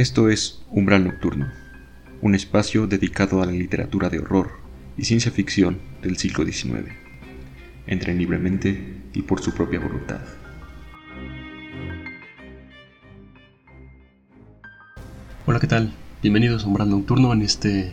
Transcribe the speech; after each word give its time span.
Esto 0.00 0.30
es 0.30 0.62
Umbral 0.70 1.04
Nocturno, 1.04 1.52
un 2.22 2.34
espacio 2.34 2.86
dedicado 2.86 3.42
a 3.42 3.44
la 3.44 3.52
literatura 3.52 4.08
de 4.08 4.18
horror 4.18 4.52
y 4.96 5.04
ciencia 5.04 5.30
ficción 5.30 5.76
del 6.00 6.16
siglo 6.16 6.42
XIX. 6.42 6.88
Entren 7.86 8.16
libremente 8.16 9.02
y 9.12 9.20
por 9.20 9.42
su 9.42 9.52
propia 9.52 9.78
voluntad. 9.78 10.22
Hola, 15.44 15.60
¿qué 15.60 15.66
tal? 15.66 15.92
Bienvenidos 16.22 16.64
a 16.64 16.68
Umbral 16.68 16.88
Nocturno 16.88 17.34
en 17.34 17.42
este 17.42 17.92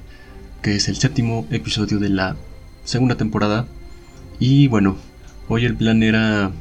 que 0.61 0.77
es 0.77 0.87
el 0.87 0.95
séptimo 0.95 1.45
episodio 1.51 1.99
de 1.99 2.07
la 2.07 2.37
segunda 2.85 3.17
temporada. 3.17 3.67
Y 4.39 4.69
bueno, 4.69 4.95
hoy 5.49 5.65
el 5.65 5.75
plan 5.75 6.01
era 6.03 6.51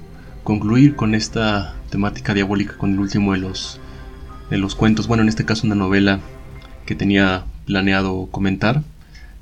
concluir 0.43 0.97
con 0.97 1.15
esta 1.15 1.77
temática 1.89 2.35
diabólica 2.35 2.77
con 2.77 2.95
el 2.95 2.99
último 2.99 3.33
de 3.33 3.39
los 3.39 3.79
de 4.51 4.59
los 4.59 4.75
cuentos, 4.75 5.09
bueno, 5.09 5.23
en 5.23 5.29
este 5.29 5.45
caso 5.45 5.67
una 5.67 5.75
novela 5.75 6.21
que 6.85 6.95
tenía 6.95 7.45
planeado 7.67 8.29
comentar, 8.31 8.83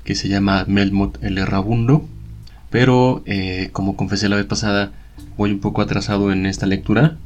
que 0.03 0.15
se 0.15 0.27
llama 0.27 0.65
Melmoth 0.67 1.23
el 1.23 1.37
Errabundo, 1.37 2.07
pero 2.69 3.23
eh, 3.25 3.69
como 3.71 3.95
confesé 3.95 4.29
la 4.29 4.35
vez 4.35 4.45
pasada, 4.45 4.91
voy 5.37 5.51
un 5.51 5.59
poco 5.59 5.81
atrasado 5.81 6.31
en 6.31 6.45
esta 6.45 6.65
lectura, 6.65 7.17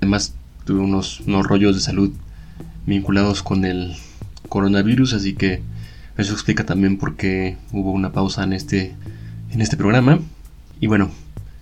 además 0.00 0.34
tuve 0.64 0.80
unos, 0.80 1.20
unos 1.20 1.46
rollos 1.46 1.74
de 1.74 1.80
salud 1.80 2.12
vinculados 2.86 3.42
con 3.42 3.64
el 3.64 3.94
coronavirus, 4.48 5.14
así 5.14 5.34
que 5.34 5.62
eso 6.16 6.32
explica 6.32 6.66
también 6.66 6.98
por 6.98 7.16
qué 7.16 7.56
hubo 7.72 7.92
una 7.92 8.12
pausa 8.12 8.42
en 8.42 8.52
este, 8.52 8.94
en 9.50 9.60
este 9.60 9.76
programa. 9.76 10.18
Y 10.80 10.88
bueno, 10.88 11.10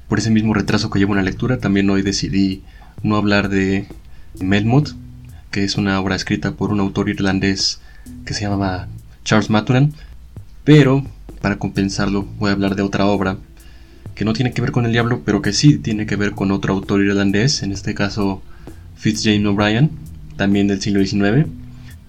por 0.08 0.18
ese 0.18 0.30
mismo 0.30 0.54
retraso 0.54 0.88
que 0.88 0.98
llevo 0.98 1.12
en 1.12 1.18
la 1.18 1.30
lectura, 1.30 1.58
también 1.58 1.90
hoy 1.90 2.02
decidí 2.02 2.62
no 3.02 3.16
hablar 3.16 3.48
de 3.48 3.86
Melmoth, 4.40 4.94
que 5.50 5.64
es 5.64 5.76
una 5.76 6.00
obra 6.00 6.16
escrita 6.16 6.52
por 6.52 6.70
un 6.70 6.80
autor 6.80 7.08
irlandés 7.08 7.80
que 8.24 8.34
se 8.34 8.42
llamaba 8.42 8.88
Charles 9.24 9.50
Maturin, 9.50 9.92
pero 10.64 11.04
para 11.40 11.58
compensarlo 11.58 12.26
voy 12.38 12.50
a 12.50 12.52
hablar 12.52 12.76
de 12.76 12.82
otra 12.82 13.06
obra 13.06 13.38
que 14.14 14.24
no 14.24 14.32
tiene 14.32 14.52
que 14.52 14.62
ver 14.62 14.72
con 14.72 14.86
el 14.86 14.92
diablo, 14.92 15.22
pero 15.24 15.42
que 15.42 15.52
sí 15.52 15.78
tiene 15.78 16.06
que 16.06 16.16
ver 16.16 16.32
con 16.32 16.50
otro 16.50 16.72
autor 16.72 17.02
irlandés, 17.02 17.62
en 17.62 17.70
este 17.70 17.94
caso 17.94 18.42
Fitzjames 18.96 19.46
O'Brien, 19.46 19.90
también 20.36 20.68
del 20.68 20.80
siglo 20.80 21.04
XIX. 21.04 21.46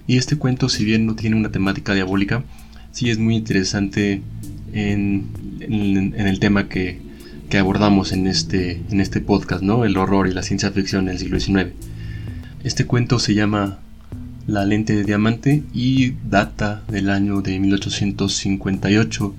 Y 0.07 0.17
este 0.17 0.37
cuento, 0.37 0.69
si 0.69 0.85
bien 0.85 1.05
no 1.05 1.15
tiene 1.15 1.35
una 1.35 1.51
temática 1.51 1.93
diabólica, 1.93 2.43
sí 2.91 3.09
es 3.09 3.19
muy 3.19 3.35
interesante 3.35 4.21
en, 4.73 5.27
el 5.59 6.39
tema 6.39 6.69
que, 6.69 6.99
que, 7.49 7.57
abordamos 7.57 8.13
en 8.13 8.25
este, 8.27 8.81
en 8.89 9.01
este 9.01 9.19
podcast, 9.19 9.61
¿no? 9.61 9.83
El 9.83 9.97
horror 9.97 10.27
y 10.27 10.33
la 10.33 10.43
ciencia 10.43 10.71
ficción 10.71 11.05
del 11.05 11.19
siglo 11.19 11.39
XIX. 11.39 11.73
Este 12.67 12.85
cuento 12.85 13.17
se 13.17 13.33
llama 13.33 13.79
La 14.45 14.65
lente 14.65 14.93
de 14.93 15.05
diamante 15.05 15.63
y 15.73 16.15
data 16.29 16.83
del 16.89 17.09
año 17.09 17.39
de 17.41 17.57
1858. 17.61 19.33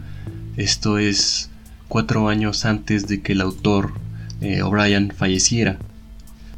Esto 0.57 0.97
es 0.97 1.51
cuatro 1.89 2.31
años 2.31 2.65
antes 2.65 3.07
de 3.07 3.21
que 3.21 3.33
el 3.33 3.43
autor 3.43 3.93
eh, 4.41 4.63
O'Brien 4.63 5.13
falleciera. 5.15 5.77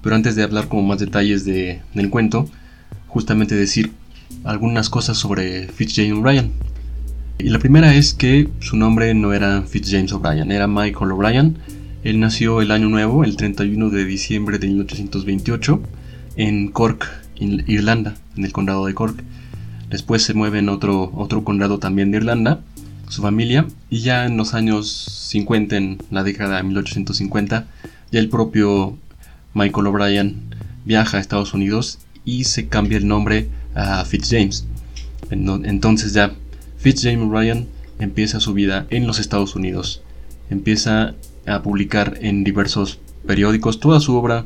Pero 0.01 0.15
antes 0.15 0.37
de 0.37 0.45
hablar 0.45 0.69
como 0.69 0.85
más 0.85 1.01
detalles 1.01 1.45
de, 1.45 1.81
del 1.93 2.09
cuento, 2.09 2.49
justamente 3.09 3.57
decir 3.57 3.91
algunas 4.45 4.91
cosas 4.91 5.19
sobre 5.19 5.67
Fitzjames 5.67 6.13
O'Brien. 6.13 6.53
Y 7.41 7.49
la 7.49 7.59
primera 7.59 7.97
es 7.97 8.15
que 8.15 8.49
su 8.61 8.77
nombre 8.77 9.13
no 9.15 9.33
era 9.33 9.63
Fitzjames 9.63 10.13
O'Brien, 10.13 10.53
era 10.53 10.69
Michael 10.69 11.11
O'Brien. 11.11 11.59
Él 12.05 12.21
nació 12.21 12.63
el 12.63 12.71
año 12.71 12.89
nuevo, 12.89 13.25
el 13.25 13.37
31 13.37 13.91
de 13.91 14.05
diciembre 14.05 14.61
de 14.61 14.69
1828 14.69 15.83
en 16.41 16.69
Cork, 16.69 17.07
Irlanda, 17.39 18.15
en 18.35 18.47
el 18.47 18.53
condado 18.53 18.87
de 18.87 18.95
Cork. 18.95 19.23
Después 19.91 20.23
se 20.23 20.33
mueve 20.33 20.61
en 20.61 20.71
otro, 20.71 21.13
otro 21.15 21.45
condado 21.45 21.79
también 21.79 22.11
de 22.11 22.17
Irlanda, 22.17 22.61
su 23.11 23.21
familia, 23.21 23.67
y 23.91 24.01
ya 24.01 24.25
en 24.25 24.39
los 24.39 24.55
años 24.55 24.89
50, 24.89 25.77
en 25.77 25.99
la 26.11 26.23
década 26.23 26.57
de 26.57 26.63
1850, 26.63 27.67
ya 28.11 28.19
el 28.19 28.31
propio 28.31 28.97
Michael 29.53 29.89
O'Brien 29.89 30.37
viaja 30.87 31.19
a 31.19 31.21
Estados 31.21 31.53
Unidos 31.53 31.99
y 32.25 32.45
se 32.45 32.69
cambia 32.69 32.97
el 32.97 33.07
nombre 33.07 33.49
a 33.75 34.03
Fitzjames. 34.07 34.65
Entonces 35.31 36.15
ya 36.15 36.33
Fitzjames 36.79 37.29
O'Brien 37.29 37.69
empieza 37.99 38.41
su 38.41 38.55
vida 38.55 38.87
en 38.89 39.07
los 39.07 39.19
Estados 39.19 39.57
Unidos. 39.57 40.01
Empieza 40.49 41.15
a 41.47 41.61
publicar 41.63 42.17
en 42.23 42.45
diversos 42.45 42.99
periódicos 43.27 43.79
toda 43.79 44.01
su 44.01 44.17
obra 44.17 44.45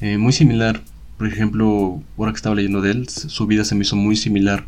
eh, 0.00 0.18
muy 0.18 0.32
similar 0.32 0.82
por 1.18 1.26
ejemplo, 1.26 2.02
ahora 2.18 2.32
que 2.32 2.36
estaba 2.36 2.54
leyendo 2.54 2.80
de 2.80 2.92
él, 2.92 3.08
su 3.08 3.46
vida 3.46 3.64
se 3.64 3.74
me 3.74 3.82
hizo 3.82 3.96
muy 3.96 4.16
similar 4.16 4.64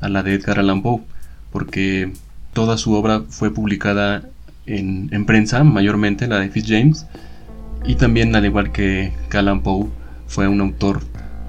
a 0.00 0.08
la 0.08 0.22
de 0.22 0.34
Edgar 0.34 0.58
Allan 0.58 0.82
Poe, 0.82 1.02
porque 1.50 2.12
toda 2.52 2.76
su 2.76 2.92
obra 2.94 3.22
fue 3.28 3.52
publicada 3.52 4.28
en, 4.66 5.24
prensa, 5.26 5.64
mayormente 5.64 6.26
la 6.26 6.40
de 6.40 6.50
Fitzjames, 6.50 7.06
y 7.86 7.96
también 7.96 8.34
al 8.34 8.44
igual 8.44 8.72
que 8.72 9.12
Allan 9.32 9.62
Poe, 9.62 9.88
fue 10.26 10.48
un 10.48 10.60
autor 10.60 11.00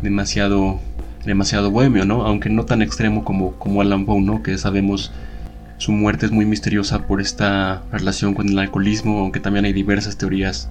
demasiado, 0.01 0.79
demasiado 1.25 1.71
bohemio, 1.71 2.05
¿no? 2.05 2.25
Aunque 2.25 2.49
no 2.49 2.65
tan 2.65 2.81
extremo 2.81 3.23
como, 3.23 3.53
como 3.53 3.81
Allan 3.81 4.05
Poe, 4.05 4.21
¿no? 4.21 4.43
Que 4.43 4.57
sabemos 4.57 5.11
su 5.77 5.91
muerte 5.91 6.25
es 6.25 6.31
muy 6.31 6.45
misteriosa 6.45 7.05
por 7.07 7.19
esta 7.19 7.83
relación 7.91 8.33
con 8.33 8.47
el 8.47 8.59
alcoholismo, 8.59 9.19
aunque 9.19 9.39
también 9.39 9.65
hay 9.65 9.73
diversas 9.73 10.17
teorías 10.17 10.69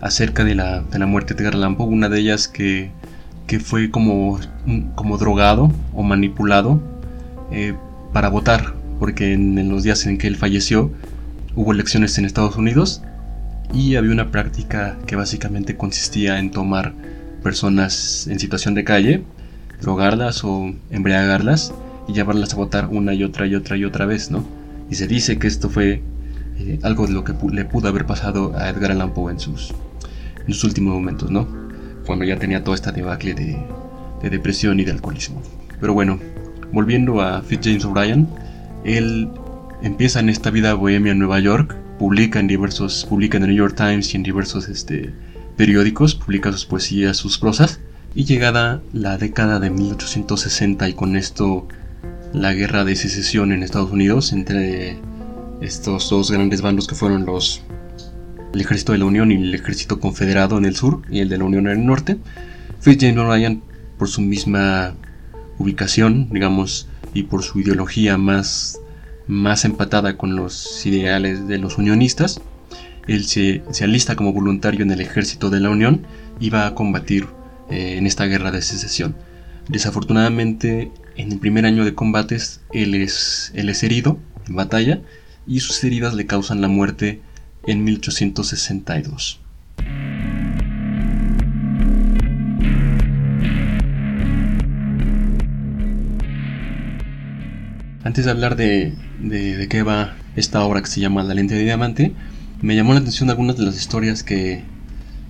acerca 0.00 0.44
de 0.44 0.54
la, 0.54 0.82
de 0.82 0.98
la 0.98 1.06
muerte 1.06 1.34
de 1.34 1.42
Edgar 1.42 1.54
Allan 1.54 1.76
Poe, 1.76 1.86
una 1.86 2.08
de 2.08 2.20
ellas 2.20 2.46
que 2.46 2.90
que 3.46 3.60
fue 3.60 3.90
como, 3.90 4.38
como 4.94 5.18
drogado 5.18 5.70
o 5.94 6.02
manipulado 6.02 6.80
eh, 7.52 7.74
para 8.12 8.28
votar, 8.28 8.74
porque 8.98 9.32
en, 9.32 9.68
los 9.68 9.82
días 9.82 10.06
en 10.06 10.18
que 10.18 10.26
él 10.26 10.36
falleció 10.36 10.90
hubo 11.54 11.72
elecciones 11.72 12.18
en 12.18 12.24
Estados 12.24 12.56
Unidos 12.56 13.02
y 13.72 13.96
había 13.96 14.10
una 14.10 14.30
práctica 14.30 14.96
que 15.06 15.16
básicamente 15.16 15.76
consistía 15.76 16.38
en 16.38 16.50
tomar 16.50 16.92
personas 17.42 18.26
en 18.26 18.38
situación 18.38 18.74
de 18.74 18.84
calle, 18.84 19.22
drogarlas 19.80 20.44
o 20.44 20.72
embriagarlas 20.90 21.72
y 22.08 22.12
llevarlas 22.12 22.52
a 22.52 22.56
votar 22.56 22.88
una 22.88 23.14
y 23.14 23.24
otra 23.24 23.46
y 23.46 23.54
otra 23.54 23.76
y 23.76 23.84
otra 23.84 24.06
vez, 24.06 24.30
¿no? 24.30 24.44
Y 24.90 24.94
se 24.94 25.06
dice 25.06 25.38
que 25.38 25.46
esto 25.46 25.68
fue 25.68 26.02
eh, 26.58 26.78
algo 26.82 27.06
de 27.06 27.12
lo 27.12 27.24
que 27.24 27.34
le 27.52 27.64
pudo 27.64 27.88
haber 27.88 28.06
pasado 28.06 28.56
a 28.56 28.68
Edgar 28.68 28.92
Allan 28.92 29.14
Poe 29.14 29.32
en 29.32 29.40
sus 29.40 29.72
últimos 30.64 30.94
momentos, 30.94 31.30
¿no? 31.30 31.65
Cuando 32.06 32.24
ya 32.24 32.38
tenía 32.38 32.62
toda 32.62 32.74
esta 32.74 32.92
debacle 32.92 33.34
de, 33.34 33.58
depresión 34.30 34.80
y 34.80 34.84
de 34.84 34.92
alcoholismo. 34.92 35.42
Pero 35.80 35.92
bueno, 35.92 36.18
volviendo 36.72 37.20
a 37.20 37.42
Fitzjames 37.42 37.84
O'Brien, 37.84 38.28
él 38.84 39.28
empieza 39.82 40.20
en 40.20 40.28
esta 40.28 40.50
vida 40.50 40.74
bohemia 40.74 41.12
en 41.12 41.18
Nueva 41.18 41.38
York, 41.40 41.76
publica 41.98 42.40
en 42.40 42.46
diversos, 42.46 43.06
publica 43.08 43.36
en 43.36 43.44
el 43.44 43.50
New 43.50 43.58
York 43.58 43.76
Times 43.76 44.12
y 44.12 44.16
en 44.16 44.22
diversos 44.22 44.68
este, 44.68 45.12
periódicos, 45.56 46.14
publica 46.14 46.50
sus 46.52 46.66
poesías, 46.66 47.16
sus 47.16 47.38
prosas, 47.38 47.80
y 48.14 48.24
llegada 48.24 48.80
la 48.92 49.18
década 49.18 49.60
de 49.60 49.70
1860 49.70 50.88
y 50.88 50.94
con 50.94 51.16
esto 51.16 51.68
la 52.32 52.52
guerra 52.52 52.84
de 52.84 52.96
secesión 52.96 53.52
en 53.52 53.62
Estados 53.62 53.92
Unidos 53.92 54.32
entre 54.32 54.98
estos 55.60 56.10
dos 56.10 56.30
grandes 56.30 56.62
bandos 56.62 56.86
que 56.86 56.94
fueron 56.94 57.26
los 57.26 57.62
el 58.56 58.62
ejército 58.62 58.92
de 58.92 58.98
la 58.98 59.04
Unión 59.04 59.30
y 59.30 59.34
el 59.34 59.54
ejército 59.54 60.00
confederado 60.00 60.56
en 60.56 60.64
el 60.64 60.74
sur 60.74 61.02
y 61.10 61.20
el 61.20 61.28
de 61.28 61.36
la 61.36 61.44
Unión 61.44 61.66
en 61.66 61.78
el 61.78 61.86
norte. 61.86 62.16
Fitzjames 62.80 63.18
O'Brien, 63.18 63.62
por 63.98 64.08
su 64.08 64.22
misma 64.22 64.94
ubicación, 65.58 66.30
digamos, 66.30 66.88
y 67.12 67.24
por 67.24 67.42
su 67.42 67.60
ideología 67.60 68.16
más, 68.16 68.80
más 69.26 69.66
empatada 69.66 70.16
con 70.16 70.36
los 70.36 70.86
ideales 70.86 71.46
de 71.46 71.58
los 71.58 71.76
unionistas, 71.76 72.40
él 73.06 73.26
se, 73.26 73.62
alista 73.82 74.16
como 74.16 74.32
voluntario 74.32 74.82
en 74.82 74.90
el 74.90 75.02
ejército 75.02 75.50
de 75.50 75.60
la 75.60 75.68
Unión 75.68 76.06
y 76.40 76.48
va 76.48 76.66
a 76.66 76.74
combatir 76.74 77.26
eh, 77.68 77.96
en 77.98 78.06
esta 78.06 78.24
guerra 78.24 78.52
de 78.52 78.62
secesión. 78.62 79.16
Desafortunadamente, 79.68 80.92
en 81.16 81.30
el 81.30 81.38
primer 81.38 81.66
año 81.66 81.84
de 81.84 81.94
combates, 81.94 82.62
él 82.72 82.94
es, 82.94 83.52
él 83.54 83.68
es 83.68 83.82
herido 83.82 84.18
en 84.48 84.56
batalla 84.56 85.02
y 85.46 85.60
sus 85.60 85.84
heridas 85.84 86.14
le 86.14 86.24
causan 86.24 86.62
la 86.62 86.68
muerte 86.68 87.20
en 87.66 87.84
1862. 87.84 89.40
Antes 98.04 98.24
de 98.24 98.30
hablar 98.30 98.54
de, 98.54 98.94
de, 99.20 99.66
qué 99.68 99.82
va 99.82 100.14
esta 100.36 100.62
obra 100.62 100.80
que 100.80 100.86
se 100.86 101.00
llama 101.00 101.24
La 101.24 101.34
lente 101.34 101.56
de 101.56 101.64
diamante, 101.64 102.12
me 102.62 102.76
llamó 102.76 102.92
la 102.92 103.00
atención 103.00 103.28
algunas 103.30 103.56
de 103.56 103.64
las 103.64 103.76
historias 103.76 104.22
que, 104.22 104.62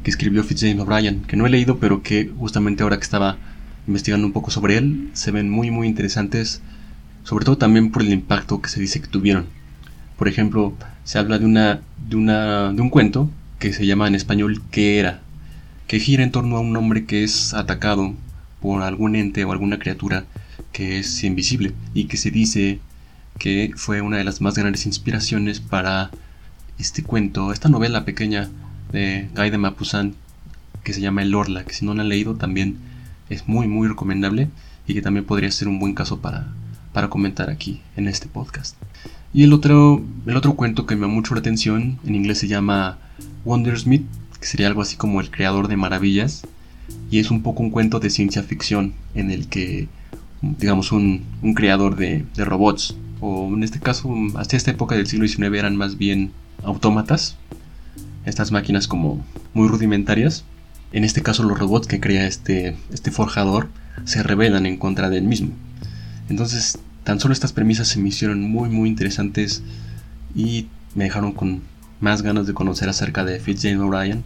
que 0.02 0.10
escribió 0.10 0.44
Fitzjames 0.44 0.80
O'Brien, 0.80 1.22
que 1.22 1.36
no 1.36 1.46
he 1.46 1.50
leído, 1.50 1.78
pero 1.78 2.02
que 2.02 2.30
justamente 2.36 2.82
ahora 2.82 2.98
que 2.98 3.04
estaba 3.04 3.38
investigando 3.86 4.26
un 4.26 4.34
poco 4.34 4.50
sobre 4.50 4.76
él, 4.76 5.10
se 5.14 5.30
ven 5.30 5.48
muy 5.48 5.70
muy 5.70 5.86
interesantes, 5.86 6.60
sobre 7.24 7.46
todo 7.46 7.56
también 7.56 7.90
por 7.90 8.02
el 8.02 8.12
impacto 8.12 8.60
que 8.60 8.68
se 8.68 8.78
dice 8.78 9.00
que 9.00 9.08
tuvieron. 9.08 9.55
Por 10.16 10.28
ejemplo, 10.28 10.74
se 11.04 11.18
habla 11.18 11.38
de, 11.38 11.44
una, 11.44 11.80
de, 12.08 12.16
una, 12.16 12.72
de 12.72 12.80
un 12.80 12.90
cuento 12.90 13.30
que 13.58 13.72
se 13.72 13.86
llama 13.86 14.08
en 14.08 14.14
español 14.14 14.62
¿Qué 14.70 14.98
era? 14.98 15.20
que 15.86 16.00
gira 16.00 16.24
en 16.24 16.32
torno 16.32 16.56
a 16.56 16.60
un 16.60 16.76
hombre 16.76 17.04
que 17.04 17.22
es 17.22 17.54
atacado 17.54 18.14
por 18.60 18.82
algún 18.82 19.14
ente 19.14 19.44
o 19.44 19.52
alguna 19.52 19.78
criatura 19.78 20.24
que 20.72 20.98
es 20.98 21.22
invisible 21.22 21.72
y 21.94 22.06
que 22.06 22.16
se 22.16 22.30
dice 22.30 22.80
que 23.38 23.72
fue 23.76 24.00
una 24.00 24.16
de 24.16 24.24
las 24.24 24.40
más 24.40 24.56
grandes 24.56 24.86
inspiraciones 24.86 25.60
para 25.60 26.10
este 26.78 27.02
cuento, 27.02 27.52
esta 27.52 27.68
novela 27.68 28.04
pequeña 28.04 28.48
de 28.92 29.28
Guy 29.36 29.50
de 29.50 29.58
Mapuzan 29.58 30.14
que 30.82 30.92
se 30.92 31.00
llama 31.00 31.22
El 31.22 31.34
Orla, 31.34 31.64
que 31.64 31.72
si 31.72 31.84
no 31.84 31.94
la 31.94 32.02
han 32.02 32.08
leído 32.08 32.34
también 32.34 32.78
es 33.28 33.46
muy 33.46 33.68
muy 33.68 33.88
recomendable 33.88 34.48
y 34.86 34.94
que 34.94 35.02
también 35.02 35.24
podría 35.24 35.50
ser 35.50 35.68
un 35.68 35.78
buen 35.78 35.94
caso 35.94 36.20
para, 36.20 36.48
para 36.96 37.10
comentar 37.10 37.50
aquí 37.50 37.82
en 37.94 38.08
este 38.08 38.26
podcast. 38.26 38.75
Y 39.34 39.43
el 39.43 39.52
otro, 39.52 40.02
el 40.25 40.34
otro 40.34 40.54
cuento 40.56 40.87
que 40.87 40.96
me 40.96 41.02
llama 41.02 41.12
mucho 41.12 41.34
la 41.34 41.40
atención, 41.40 41.98
en 42.06 42.14
inglés 42.14 42.38
se 42.38 42.48
llama 42.48 42.96
Wondersmith, 43.44 44.06
que 44.40 44.46
sería 44.46 44.66
algo 44.66 44.81
así 44.81 44.96
como 44.96 45.20
el 45.20 45.31
creador 45.31 45.69
de 45.69 45.76
maravillas, 45.76 46.46
y 47.10 47.19
es 47.19 47.31
un 47.31 47.43
poco 47.43 47.62
un 47.62 47.69
cuento 47.69 48.00
de 48.00 48.08
ciencia 48.08 48.43
ficción 48.43 48.94
en 49.14 49.31
el 49.31 49.48
que, 49.48 49.88
digamos, 50.40 50.90
un, 50.90 51.25
un 51.43 51.52
creador 51.52 51.96
de, 51.96 52.25
de, 52.34 52.44
robots, 52.46 52.96
o 53.20 53.46
en 53.52 53.62
este 53.62 53.78
caso, 53.78 54.10
hasta 54.37 54.56
esta 54.56 54.70
época 54.70 54.94
del 54.94 55.06
siglo 55.06 55.28
XIX 55.28 55.54
eran 55.54 55.76
más 55.76 55.99
bien 55.99 56.32
autómatas, 56.64 57.37
estas 58.25 58.52
máquinas 58.52 58.88
como 58.88 59.22
muy 59.52 59.69
rudimentarias. 59.69 60.46
En 60.92 61.04
este 61.04 61.20
caso 61.20 61.42
los 61.42 61.58
robots 61.58 61.88
que 61.88 62.00
crea 62.00 62.26
este, 62.26 62.75
este 62.90 63.10
forjador 63.10 63.69
se 64.06 64.22
rebelan 64.22 64.64
en 64.64 64.78
contra 64.78 65.10
del 65.10 65.25
mismo. 65.25 65.52
Entonces, 66.28 66.78
tan 67.05 67.20
solo 67.20 67.32
estas 67.32 67.52
premisas 67.52 67.88
se 67.88 68.00
me 68.00 68.08
hicieron 68.08 68.43
muy 68.43 68.69
muy 68.69 68.88
interesantes 68.88 69.62
y 70.34 70.67
me 70.94 71.05
dejaron 71.05 71.32
con 71.32 71.62
más 72.00 72.23
ganas 72.23 72.46
de 72.46 72.55
conocer 72.55 72.88
acerca 72.88 73.25
de 73.25 73.40
Fitzjames 73.40 73.81
O'Brien, 73.81 74.25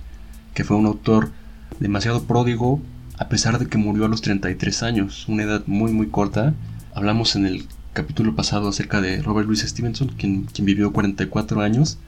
que 0.55 0.64
fue 0.64 0.76
un 0.76 0.87
autor 0.87 1.31
demasiado 1.79 2.25
pródigo 2.25 2.81
a 3.20 3.29
pesar 3.29 3.58
de 3.58 3.67
que 3.67 3.76
murió 3.76 4.06
a 4.06 4.08
los 4.08 4.23
33 4.23 4.82
años, 4.82 5.29
una 5.29 5.43
edad 5.43 5.62
muy 5.67 5.93
muy 5.93 6.08
corta. 6.08 6.55
Hablamos 6.94 7.37
en 7.37 7.44
el 7.44 7.67
capítulo 7.93 8.35
pasado 8.35 8.69
acerca 8.69 9.02
de 9.02 9.20
Robert 9.20 9.47
Louis 9.47 9.61
Stevenson, 9.61 10.08
quien, 10.17 10.44
quien 10.44 10.64
vivió 10.64 10.91
44 10.91 11.61
años, 11.61 11.99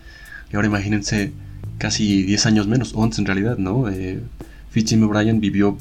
y 0.50 0.56
ahora 0.56 0.68
imagínense 0.68 1.32
casi 1.76 2.22
10 2.22 2.46
años 2.46 2.66
menos, 2.66 2.92
11 2.94 3.20
en 3.20 3.26
realidad, 3.26 3.58
¿no? 3.58 3.90
Eh, 3.90 4.22
Fitzjames 4.70 5.06
O'Brien 5.06 5.40
vivió 5.40 5.76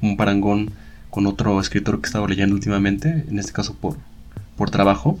un 0.00 0.16
parangón 0.16 0.70
con 1.12 1.26
otro 1.26 1.60
escritor 1.60 2.00
que 2.00 2.06
estaba 2.06 2.26
leyendo 2.26 2.54
últimamente, 2.54 3.26
en 3.28 3.38
este 3.38 3.52
caso 3.52 3.74
por, 3.74 3.98
por 4.56 4.70
trabajo, 4.70 5.20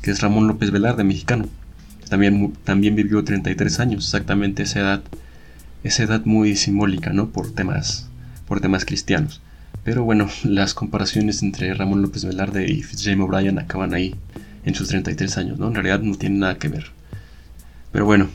que 0.00 0.12
es 0.12 0.20
Ramón 0.20 0.46
López 0.46 0.70
Velarde, 0.70 1.02
mexicano. 1.02 1.46
También, 2.08 2.52
también 2.62 2.94
vivió 2.94 3.24
33 3.24 3.80
años, 3.80 4.04
exactamente 4.04 4.62
esa 4.62 4.78
edad, 4.78 5.02
esa 5.82 6.04
edad 6.04 6.24
muy 6.26 6.54
simbólica, 6.54 7.12
¿no? 7.12 7.30
Por 7.30 7.50
temas, 7.50 8.08
por 8.46 8.60
temas 8.60 8.84
cristianos. 8.84 9.40
Pero 9.82 10.04
bueno, 10.04 10.28
las 10.44 10.74
comparaciones 10.74 11.42
entre 11.42 11.74
Ramón 11.74 12.02
López 12.02 12.24
Velarde 12.24 12.70
y 12.70 12.84
Fitzjames 12.84 13.26
O'Brien 13.26 13.58
acaban 13.58 13.94
ahí, 13.94 14.14
en 14.64 14.76
sus 14.76 14.86
33 14.86 15.38
años, 15.38 15.58
¿no? 15.58 15.66
En 15.66 15.74
realidad 15.74 15.98
no 16.02 16.14
tienen 16.14 16.38
nada 16.38 16.56
que 16.56 16.68
ver. 16.68 16.92
Pero 17.90 18.04
bueno, 18.04 18.28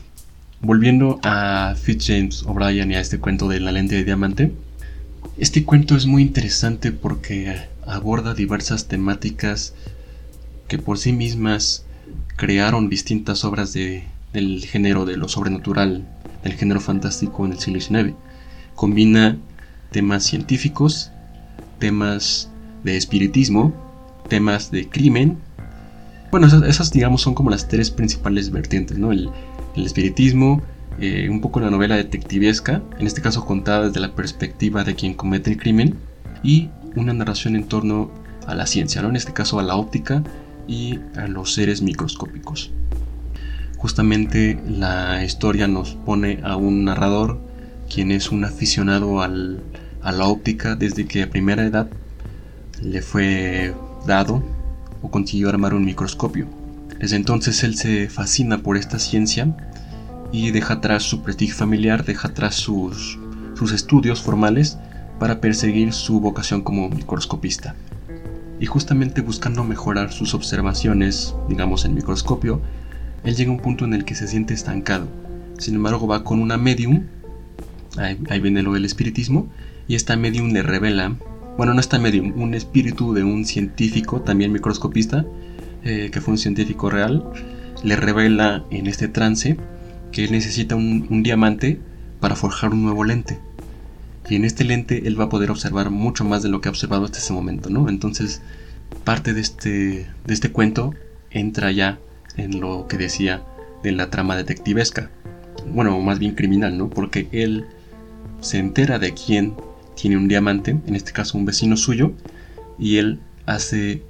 volviendo 0.60 1.20
a 1.22 1.74
Fitzjames 1.74 2.42
O'Brien 2.42 2.92
y 2.92 2.96
a 2.96 3.00
este 3.00 3.18
cuento 3.18 3.48
de 3.48 3.60
la 3.60 3.72
lente 3.72 3.94
de 3.94 4.04
diamante, 4.04 4.52
este 5.38 5.64
cuento 5.64 5.96
es 5.96 6.06
muy 6.06 6.22
interesante 6.22 6.90
porque 6.90 7.54
aborda 7.86 8.34
diversas 8.34 8.88
temáticas 8.88 9.72
que 10.66 10.78
por 10.78 10.98
sí 10.98 11.12
mismas 11.12 11.84
crearon 12.36 12.88
distintas 12.88 13.44
obras 13.44 13.72
de, 13.72 14.04
del 14.32 14.64
género 14.66 15.04
de 15.04 15.16
lo 15.16 15.28
sobrenatural, 15.28 16.06
del 16.42 16.54
género 16.54 16.80
fantástico 16.80 17.46
en 17.46 17.52
el 17.52 17.58
siglo 17.60 17.80
XIX. 17.80 18.14
Combina 18.74 19.38
temas 19.92 20.24
científicos, 20.24 21.12
temas 21.78 22.50
de 22.82 22.96
espiritismo, 22.96 23.72
temas 24.28 24.72
de 24.72 24.88
crimen. 24.88 25.38
Bueno, 26.32 26.48
esas, 26.66 26.90
digamos 26.90 27.22
son 27.22 27.34
como 27.34 27.50
las 27.50 27.68
tres 27.68 27.90
principales 27.92 28.50
vertientes, 28.50 28.98
¿no? 28.98 29.12
El, 29.12 29.30
el 29.76 29.86
espiritismo, 29.86 30.62
eh, 31.00 31.28
un 31.30 31.40
poco 31.40 31.60
la 31.60 31.70
novela 31.70 31.96
detectivesca, 31.96 32.82
en 32.98 33.06
este 33.06 33.22
caso 33.22 33.44
contada 33.44 33.86
desde 33.86 34.00
la 34.00 34.14
perspectiva 34.14 34.84
de 34.84 34.94
quien 34.94 35.14
comete 35.14 35.50
el 35.50 35.56
crimen, 35.56 35.96
y 36.42 36.70
una 36.96 37.12
narración 37.12 37.56
en 37.56 37.64
torno 37.64 38.10
a 38.46 38.54
la 38.54 38.66
ciencia, 38.66 39.02
¿no? 39.02 39.08
en 39.08 39.16
este 39.16 39.32
caso 39.32 39.58
a 39.58 39.62
la 39.62 39.76
óptica 39.76 40.22
y 40.66 40.98
a 41.16 41.26
los 41.28 41.54
seres 41.54 41.82
microscópicos. 41.82 42.70
Justamente 43.76 44.58
la 44.68 45.24
historia 45.24 45.68
nos 45.68 45.94
pone 45.94 46.40
a 46.42 46.56
un 46.56 46.84
narrador 46.84 47.38
quien 47.88 48.10
es 48.10 48.30
un 48.30 48.44
aficionado 48.44 49.22
a 49.22 49.28
la 49.28 50.24
óptica 50.24 50.74
desde 50.74 51.06
que 51.06 51.22
a 51.22 51.30
primera 51.30 51.64
edad 51.64 51.88
le 52.82 53.02
fue 53.02 53.74
dado 54.06 54.42
o 55.02 55.10
consiguió 55.10 55.48
armar 55.48 55.74
un 55.74 55.84
microscopio. 55.84 56.46
Desde 56.98 57.16
entonces 57.16 57.62
él 57.62 57.76
se 57.76 58.08
fascina 58.08 58.58
por 58.58 58.76
esta 58.76 58.98
ciencia 58.98 59.54
y 60.32 60.50
deja 60.50 60.74
atrás 60.74 61.02
su 61.02 61.22
prestigio 61.22 61.54
familiar, 61.54 62.04
deja 62.04 62.28
atrás 62.28 62.54
sus, 62.54 63.18
sus 63.54 63.72
estudios 63.72 64.20
formales 64.20 64.78
para 65.18 65.40
perseguir 65.40 65.92
su 65.92 66.20
vocación 66.20 66.62
como 66.62 66.88
microscopista. 66.88 67.74
Y 68.60 68.66
justamente 68.66 69.20
buscando 69.20 69.64
mejorar 69.64 70.12
sus 70.12 70.34
observaciones, 70.34 71.34
digamos 71.48 71.84
en 71.84 71.94
microscopio, 71.94 72.60
él 73.24 73.36
llega 73.36 73.50
a 73.50 73.54
un 73.54 73.60
punto 73.60 73.84
en 73.84 73.94
el 73.94 74.04
que 74.04 74.14
se 74.14 74.28
siente 74.28 74.54
estancado. 74.54 75.06
Sin 75.58 75.74
embargo, 75.74 76.06
va 76.06 76.24
con 76.24 76.40
una 76.40 76.56
medium, 76.56 77.04
ahí, 77.96 78.40
viene 78.40 78.62
lo 78.62 78.72
del 78.72 78.84
espiritismo, 78.84 79.48
y 79.86 79.94
esta 79.94 80.16
medium 80.16 80.52
le 80.52 80.62
revela, 80.62 81.16
bueno, 81.56 81.74
no 81.74 81.80
esta 81.80 81.98
medium, 81.98 82.40
un 82.40 82.54
espíritu 82.54 83.14
de 83.14 83.24
un 83.24 83.44
científico, 83.44 84.20
también 84.20 84.52
microscopista, 84.52 85.24
eh, 85.84 86.10
que 86.12 86.20
fue 86.20 86.32
un 86.32 86.38
científico 86.38 86.90
real, 86.90 87.24
le 87.82 87.96
revela 87.96 88.64
en 88.70 88.86
este 88.86 89.08
trance 89.08 89.56
que 90.12 90.24
él 90.24 90.32
necesita 90.32 90.74
un, 90.74 91.22
diamante 91.22 91.80
para 92.20 92.36
forjar 92.36 92.72
un 92.72 92.82
nuevo 92.82 93.04
lente. 93.04 93.38
Y 94.28 94.36
en 94.36 94.44
este 94.44 94.64
lente 94.64 95.06
él 95.06 95.18
va 95.18 95.24
a 95.24 95.28
poder 95.28 95.50
observar 95.50 95.90
mucho 95.90 96.24
más 96.24 96.42
de 96.42 96.48
lo 96.48 96.60
que 96.60 96.68
ha 96.68 96.72
observado 96.72 97.04
hasta 97.04 97.18
ese 97.18 97.32
momento, 97.32 97.70
¿no? 97.70 97.88
Entonces, 97.88 98.42
parte 99.04 99.32
de 99.32 99.40
este, 99.40 100.06
de 100.26 100.34
este 100.34 100.52
cuento 100.52 100.94
entra 101.30 101.72
ya 101.72 101.98
en 102.36 102.60
lo 102.60 102.86
que 102.88 102.98
decía 102.98 103.42
de 103.82 103.92
la 103.92 104.10
trama 104.10 104.36
detectivesca. 104.36 105.10
Bueno, 105.72 105.98
más 106.00 106.18
bien 106.18 106.34
criminal, 106.34 106.76
¿no? 106.76 106.90
Porque 106.90 107.28
él 107.32 107.66
se 108.40 108.58
entera 108.58 108.98
de 108.98 109.14
quién 109.14 109.54
tiene 109.94 110.16
un 110.16 110.28
diamante, 110.28 110.78
en 110.86 110.94
este 110.94 111.12
caso 111.12 111.38
un 111.38 111.44
vecino 111.44 111.76
suyo, 111.76 112.12
y 112.78 112.98
él 112.98 113.20
hace 113.46 114.02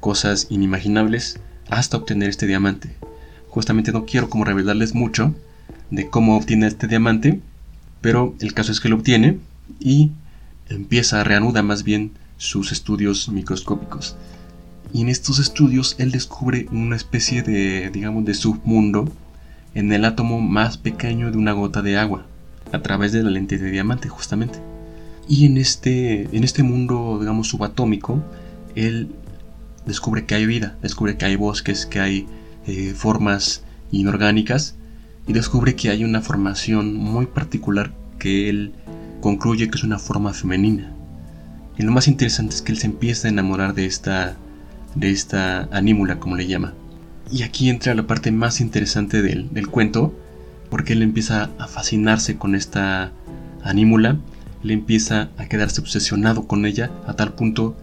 cosas 0.00 0.46
inimaginables 0.50 1.40
hasta 1.70 1.96
obtener 1.96 2.28
este 2.28 2.46
diamante. 2.46 2.94
Justamente 3.48 3.92
no 3.92 4.06
quiero 4.06 4.28
como 4.28 4.44
revelarles 4.44 4.94
mucho 4.94 5.34
de 5.92 6.08
cómo 6.08 6.36
obtiene 6.38 6.66
este 6.66 6.88
diamante, 6.88 7.40
pero 8.00 8.34
el 8.40 8.54
caso 8.54 8.72
es 8.72 8.80
que 8.80 8.88
lo 8.88 8.96
obtiene 8.96 9.38
y 9.78 10.10
empieza, 10.70 11.22
reanuda 11.22 11.62
más 11.62 11.84
bien 11.84 12.12
sus 12.38 12.72
estudios 12.72 13.28
microscópicos. 13.28 14.16
Y 14.94 15.02
en 15.02 15.10
estos 15.10 15.38
estudios 15.38 15.94
él 15.98 16.10
descubre 16.10 16.66
una 16.72 16.96
especie 16.96 17.42
de, 17.42 17.90
digamos, 17.90 18.24
de 18.24 18.32
submundo 18.32 19.12
en 19.74 19.92
el 19.92 20.06
átomo 20.06 20.40
más 20.40 20.78
pequeño 20.78 21.30
de 21.30 21.36
una 21.36 21.52
gota 21.52 21.82
de 21.82 21.98
agua, 21.98 22.24
a 22.72 22.80
través 22.80 23.12
de 23.12 23.22
la 23.22 23.30
lente 23.30 23.58
de 23.58 23.70
diamante 23.70 24.08
justamente. 24.08 24.60
Y 25.28 25.44
en 25.44 25.58
este, 25.58 26.22
en 26.34 26.42
este 26.42 26.62
mundo, 26.62 27.18
digamos, 27.20 27.48
subatómico, 27.48 28.24
él 28.74 29.10
descubre 29.84 30.24
que 30.24 30.36
hay 30.36 30.46
vida, 30.46 30.74
descubre 30.80 31.18
que 31.18 31.26
hay 31.26 31.36
bosques, 31.36 31.84
que 31.84 32.00
hay 32.00 32.26
eh, 32.66 32.94
formas 32.96 33.62
inorgánicas 33.90 34.74
y 35.26 35.32
descubre 35.32 35.74
que 35.74 35.90
hay 35.90 36.04
una 36.04 36.20
formación 36.20 36.94
muy 36.94 37.26
particular 37.26 37.92
que 38.18 38.48
él 38.48 38.72
concluye 39.20 39.70
que 39.70 39.78
es 39.78 39.84
una 39.84 39.98
forma 39.98 40.32
femenina. 40.32 40.92
Y 41.78 41.82
lo 41.82 41.92
más 41.92 42.08
interesante 42.08 42.54
es 42.54 42.62
que 42.62 42.72
él 42.72 42.78
se 42.78 42.86
empieza 42.86 43.28
a 43.28 43.30
enamorar 43.30 43.74
de 43.74 43.86
esta, 43.86 44.36
de 44.94 45.10
esta 45.10 45.68
anímula, 45.72 46.18
como 46.18 46.36
le 46.36 46.46
llama. 46.46 46.74
Y 47.30 47.44
aquí 47.44 47.70
entra 47.70 47.94
la 47.94 48.06
parte 48.06 48.30
más 48.30 48.60
interesante 48.60 49.22
del, 49.22 49.48
del 49.52 49.68
cuento, 49.68 50.14
porque 50.70 50.92
él 50.92 51.02
empieza 51.02 51.50
a 51.58 51.66
fascinarse 51.66 52.36
con 52.36 52.54
esta 52.54 53.12
anímula, 53.62 54.18
le 54.62 54.74
empieza 54.74 55.30
a 55.38 55.46
quedarse 55.46 55.80
obsesionado 55.80 56.46
con 56.46 56.66
ella 56.66 56.90
a 57.06 57.14
tal 57.14 57.34
punto 57.34 57.76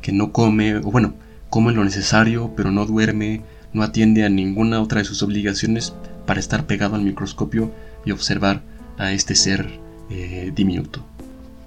que 0.00 0.12
no 0.12 0.32
come, 0.32 0.76
o 0.76 0.90
bueno, 0.90 1.14
come 1.50 1.72
lo 1.72 1.84
necesario, 1.84 2.52
pero 2.56 2.70
no 2.70 2.86
duerme, 2.86 3.42
no 3.72 3.82
atiende 3.82 4.24
a 4.24 4.28
ninguna 4.28 4.80
otra 4.80 4.98
de 4.98 5.04
sus 5.04 5.22
obligaciones 5.22 5.94
para 6.26 6.40
estar 6.40 6.66
pegado 6.66 6.96
al 6.96 7.02
microscopio 7.02 7.72
y 8.04 8.10
observar 8.10 8.62
a 8.98 9.12
este 9.12 9.34
ser 9.34 9.78
eh, 10.10 10.52
diminuto. 10.54 11.04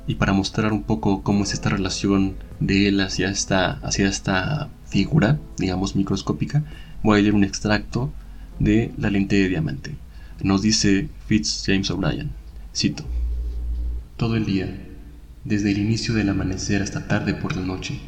Y 0.08 0.16
para 0.16 0.34
mostrar 0.34 0.72
un 0.72 0.84
poco 0.84 1.22
cómo 1.22 1.44
es 1.44 1.54
esta 1.54 1.70
relación 1.70 2.36
de 2.60 2.88
él 2.88 3.02
hacia 3.02 3.30
esta, 3.30 3.72
hacia 3.84 4.08
esta 4.08 4.70
figura, 4.88 5.40
digamos, 5.58 5.96
microscópica, 5.96 6.64
voy 7.04 7.20
a 7.20 7.22
leer 7.22 7.36
un 7.36 7.44
extracto 7.44 8.12
de 8.60 8.92
La 8.98 9.10
lente 9.10 9.36
de 9.36 9.50
diamante. 9.50 9.96
Nos 10.42 10.62
dice 10.62 11.10
Fitz 11.28 11.64
James 11.66 11.90
O'Brien, 11.92 12.30
cito, 12.74 13.04
Todo 14.16 14.36
el 14.36 14.46
día, 14.46 14.74
desde 15.44 15.72
el 15.72 15.80
inicio 15.80 16.14
del 16.14 16.30
amanecer 16.30 16.82
hasta 16.82 17.08
tarde 17.08 17.34
por 17.34 17.56
la 17.56 17.64
noche, 17.64 18.00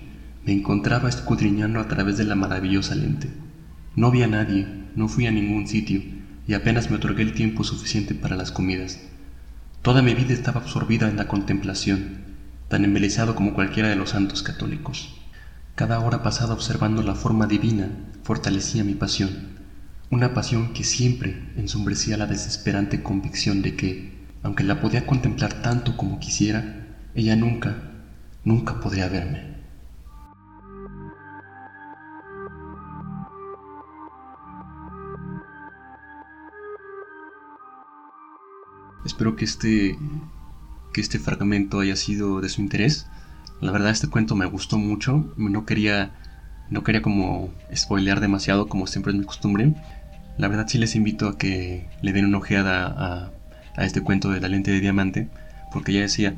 Me 0.45 0.53
encontraba 0.53 1.09
escudriñando 1.09 1.79
a 1.79 1.87
través 1.87 2.17
de 2.17 2.23
la 2.23 2.33
maravillosa 2.33 2.95
lente. 2.95 3.29
No 3.95 4.09
vi 4.09 4.23
a 4.23 4.27
nadie, 4.27 4.67
no 4.95 5.07
fui 5.09 5.27
a 5.27 5.31
ningún 5.31 5.67
sitio, 5.67 6.01
y 6.49 6.55
apenas 6.55 6.89
me 6.89 6.95
otorgué 6.95 7.21
el 7.21 7.35
tiempo 7.35 7.63
suficiente 7.63 8.15
para 8.15 8.35
las 8.35 8.51
comidas. 8.51 8.99
Toda 9.83 10.01
mi 10.01 10.15
vida 10.15 10.33
estaba 10.33 10.61
absorbida 10.61 11.07
en 11.07 11.15
la 11.15 11.27
contemplación, 11.27 12.21
tan 12.69 12.83
embelesado 12.83 13.35
como 13.35 13.53
cualquiera 13.53 13.87
de 13.87 13.95
los 13.95 14.09
santos 14.09 14.41
católicos. 14.41 15.13
Cada 15.75 15.99
hora 15.99 16.23
pasada 16.23 16.55
observando 16.55 17.03
la 17.03 17.13
forma 17.13 17.45
divina 17.45 17.91
fortalecía 18.23 18.83
mi 18.83 18.95
pasión, 18.95 19.59
una 20.09 20.33
pasión 20.33 20.73
que 20.73 20.83
siempre 20.83 21.51
ensombrecía 21.55 22.17
la 22.17 22.25
desesperante 22.25 23.03
convicción 23.03 23.61
de 23.61 23.75
que, 23.75 24.25
aunque 24.41 24.63
la 24.63 24.81
podía 24.81 25.05
contemplar 25.05 25.61
tanto 25.61 25.97
como 25.97 26.19
quisiera, 26.19 26.87
ella 27.13 27.35
nunca, 27.35 27.77
nunca 28.43 28.79
podría 28.79 29.07
verme. 29.07 29.58
Espero 39.19 39.35
que 39.35 39.43
este, 39.43 39.97
que 40.93 41.01
este 41.01 41.19
fragmento 41.19 41.81
haya 41.81 41.97
sido 41.97 42.39
de 42.39 42.47
su 42.47 42.61
interés. 42.61 43.05
La 43.59 43.73
verdad 43.73 43.91
este 43.91 44.07
cuento 44.07 44.33
me 44.33 44.45
gustó 44.45 44.77
mucho. 44.77 45.33
No 45.35 45.65
quería, 45.65 46.13
no 46.69 46.85
quería 46.85 47.01
como 47.01 47.53
spoilear 47.75 48.21
demasiado 48.21 48.69
como 48.69 48.87
siempre 48.87 49.11
es 49.11 49.19
mi 49.19 49.25
costumbre. 49.25 49.75
La 50.37 50.47
verdad 50.47 50.69
sí 50.69 50.77
les 50.77 50.95
invito 50.95 51.27
a 51.27 51.37
que 51.37 51.89
le 52.01 52.13
den 52.13 52.27
una 52.27 52.37
ojeada 52.37 52.85
a, 52.87 53.31
a 53.75 53.85
este 53.85 53.99
cuento 53.99 54.29
de 54.29 54.39
la 54.39 54.47
lente 54.47 54.71
de 54.71 54.79
diamante. 54.79 55.27
Porque 55.73 55.91
ya 55.91 55.99
decía, 55.99 56.37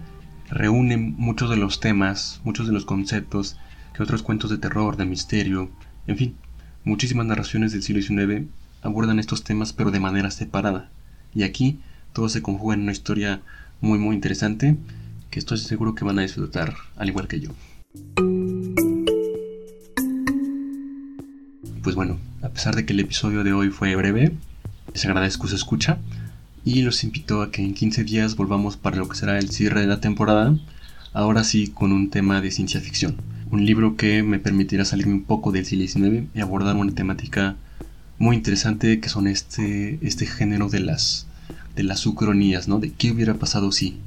reúne 0.49 0.97
muchos 0.97 1.51
de 1.51 1.57
los 1.57 1.81
temas, 1.81 2.41
muchos 2.43 2.65
de 2.65 2.73
los 2.73 2.85
conceptos 2.85 3.57
que 3.93 4.01
otros 4.01 4.23
cuentos 4.23 4.49
de 4.49 4.57
terror, 4.57 4.97
de 4.97 5.05
misterio, 5.05 5.69
en 6.07 6.17
fin, 6.17 6.35
muchísimas 6.83 7.27
narraciones 7.27 7.73
del 7.73 7.83
siglo 7.83 8.01
XIX 8.01 8.47
abordan 8.81 9.19
estos 9.19 9.43
temas 9.43 9.71
pero 9.71 9.91
de 9.91 9.99
manera 9.99 10.31
separada. 10.31 10.89
Y 11.35 11.43
aquí 11.43 11.79
todo 12.13 12.29
se 12.29 12.41
conjuga 12.41 12.75
en 12.75 12.81
una 12.81 12.91
historia 12.91 13.41
muy 13.81 13.97
muy 13.97 14.15
interesante 14.15 14.77
que 15.29 15.39
estoy 15.39 15.57
seguro 15.57 15.95
que 15.95 16.05
van 16.05 16.19
a 16.19 16.23
disfrutar 16.23 16.75
al 16.97 17.09
igual 17.09 17.27
que 17.27 17.39
yo. 17.39 17.51
Pues 21.83 21.95
bueno, 21.95 22.19
a 22.41 22.49
pesar 22.49 22.75
de 22.75 22.85
que 22.85 22.93
el 22.93 22.99
episodio 22.99 23.43
de 23.43 23.53
hoy 23.53 23.69
fue 23.69 23.95
breve, 23.95 24.33
les 24.93 25.05
agradezco 25.05 25.47
su 25.47 25.55
escucha 25.55 25.97
y 26.63 26.83
los 26.83 27.03
invito 27.03 27.41
a 27.41 27.49
que 27.49 27.63
en 27.63 27.73
15 27.73 28.03
días 28.03 28.35
volvamos 28.35 28.77
para 28.77 28.97
lo 28.97 29.07
que 29.07 29.15
será 29.15 29.39
el 29.39 29.49
cierre 29.49 29.81
de 29.81 29.87
la 29.87 29.99
temporada, 29.99 30.55
ahora 31.13 31.43
sí 31.43 31.69
con 31.69 31.91
un 31.91 32.09
tema 32.09 32.41
de 32.41 32.51
ciencia 32.51 32.81
ficción. 32.81 33.15
Un 33.49 33.65
libro 33.65 33.95
que 33.95 34.21
me 34.21 34.39
permitirá 34.39 34.85
salirme 34.85 35.13
un 35.13 35.23
poco 35.23 35.51
del 35.51 35.65
siglo 35.65 35.87
XIX 35.87 36.27
y 36.35 36.41
abordar 36.41 36.75
una 36.75 36.93
temática 36.93 37.55
muy 38.19 38.35
interesante 38.35 38.99
que 38.99 39.09
son 39.09 39.27
este, 39.27 39.97
este 40.05 40.25
género 40.25 40.69
de 40.69 40.81
las 40.81 41.25
de 41.75 41.83
las 41.83 42.05
ucronías, 42.05 42.67
¿no? 42.67 42.79
De 42.79 42.91
qué 42.91 43.11
hubiera 43.11 43.35
pasado 43.35 43.71
si, 43.71 43.97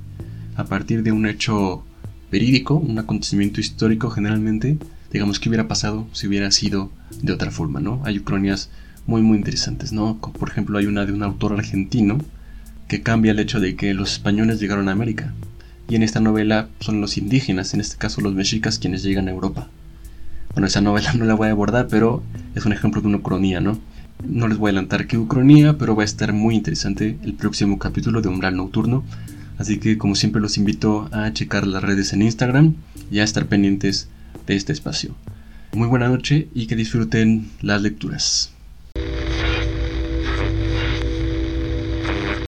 a 0.57 0.65
partir 0.65 1.03
de 1.03 1.13
un 1.13 1.27
hecho 1.27 1.85
verídico, 2.31 2.75
un 2.75 2.99
acontecimiento 2.99 3.61
histórico 3.61 4.11
generalmente, 4.11 4.79
digamos 5.13 5.39
qué 5.39 5.49
hubiera 5.49 5.69
pasado 5.69 6.07
si 6.13 6.27
hubiera 6.27 6.51
sido 6.51 6.91
de 7.23 7.33
otra 7.33 7.51
forma, 7.51 7.81
¿no? 7.81 8.03
Hay 8.05 8.19
ucronías 8.19 8.71
muy 9.07 9.23
muy 9.23 9.37
interesantes, 9.37 9.93
¿no? 9.93 10.19
Por 10.19 10.49
ejemplo, 10.49 10.79
hay 10.79 10.87
una 10.87 11.07
de 11.07 11.13
un 11.13 11.23
autor 11.23 11.53
argentino 11.53 12.19
que 12.89 13.03
cambia 13.03 13.33
el 13.33 13.39
hecho 13.39 13.61
de 13.61 13.77
que 13.77 13.95
los 13.95 14.13
españoles 14.13 14.61
llegaron 14.61 14.89
a 14.89 14.93
América. 14.93 15.33
Y 15.89 15.97
en 15.97 16.03
esta 16.03 16.21
novela 16.21 16.69
son 16.81 17.01
los 17.01 17.19
indígenas, 17.19 17.75
en 17.75 17.81
este 17.81 17.97
caso 17.97 18.21
los 18.21 18.35
mexicas, 18.35 18.79
quienes 18.79 19.03
llegan 19.03 19.29
a 19.29 19.33
Europa. 19.33 19.69
Bueno, 20.53 20.67
esa 20.67 20.81
novela 20.81 21.13
no 21.19 21.25
la 21.25 21.35
voy 21.35 21.49
a 21.49 21.53
abordar, 21.53 21.89
pero 21.89 22.23
es 22.55 22.65
un 22.65 22.73
ejemplo 22.73 23.01
de 23.01 23.09
una 23.09 23.19
ucronía, 23.19 23.61
¿no? 23.61 23.79
No 24.23 24.49
les 24.49 24.59
voy 24.59 24.69
a 24.69 24.71
adelantar 24.71 25.07
qué 25.07 25.19
ucronía, 25.19 25.77
pero 25.77 25.97
va 25.97 26.03
a 26.03 26.07
estar 26.07 26.33
muy 26.33 26.55
interesante 26.55 27.19
el 27.23 27.35
próximo 27.35 27.79
capítulo 27.79 28.23
de 28.23 28.29
Umbral 28.29 28.57
Nocturno. 28.57 29.05
Así 29.59 29.79
que 29.79 29.99
como 29.99 30.15
siempre 30.15 30.41
los 30.41 30.57
invito 30.57 31.09
a 31.13 31.33
checar 31.33 31.67
las 31.67 31.83
redes 31.83 32.13
en 32.13 32.23
Instagram 32.23 32.75
y 33.11 33.19
a 33.19 33.25
estar 33.25 33.47
pendientes 33.47 34.09
de 34.47 34.57
este 34.57 34.73
espacio. 34.73 35.15
Muy 35.73 35.89
buena 35.89 36.09
noche 36.09 36.49
y 36.55 36.67
que 36.67 36.77
disfruten 36.77 37.51
las 37.61 37.83
lecturas. 37.83 38.54